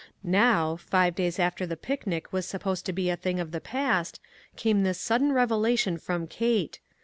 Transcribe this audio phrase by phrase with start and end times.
[0.23, 3.61] Now, five days after the picnic was sup posed to be a thing of the
[3.61, 4.19] past,
[4.55, 6.79] came this sudden revelation from Kate.